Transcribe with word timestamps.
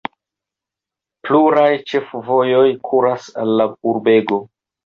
Pluraj 1.27 1.67
ĉefvojoj 1.91 2.65
kuras 2.89 3.29
al 3.43 3.55
la 3.63 3.69
urbego. 3.93 4.43